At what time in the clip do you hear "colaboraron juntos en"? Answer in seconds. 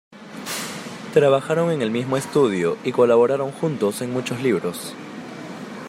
2.91-4.11